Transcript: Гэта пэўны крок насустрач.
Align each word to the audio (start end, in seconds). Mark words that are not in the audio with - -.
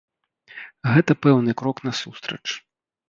Гэта 0.93 1.11
пэўны 1.25 1.51
крок 1.63 1.77
насустрач. 1.89 2.45